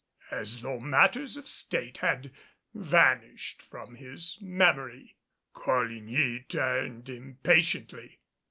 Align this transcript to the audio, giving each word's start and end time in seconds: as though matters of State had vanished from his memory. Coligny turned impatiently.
as 0.31 0.61
though 0.63 0.79
matters 0.79 1.37
of 1.37 1.47
State 1.47 1.97
had 1.97 2.31
vanished 2.73 3.61
from 3.61 3.93
his 3.93 4.39
memory. 4.41 5.15
Coligny 5.53 6.39
turned 6.39 7.07
impatiently. 7.07 8.17